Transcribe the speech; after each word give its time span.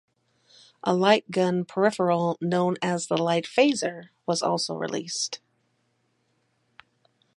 A 0.83 0.95
light 0.95 1.29
gun 1.29 1.63
peripheral 1.63 2.35
known 2.41 2.75
as 2.81 3.05
the 3.05 3.21
Light 3.21 3.45
Phaser 3.45 4.09
was 4.25 4.41
also 4.41 4.73
released. 4.73 5.39